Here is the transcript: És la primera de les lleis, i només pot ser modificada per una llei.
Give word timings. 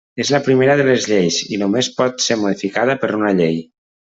És 0.23 0.29
la 0.35 0.37
primera 0.45 0.77
de 0.79 0.85
les 0.87 1.05
lleis, 1.11 1.37
i 1.57 1.61
només 1.65 1.91
pot 2.01 2.25
ser 2.29 2.39
modificada 2.47 2.97
per 3.05 3.13
una 3.23 3.37
llei. 3.43 3.63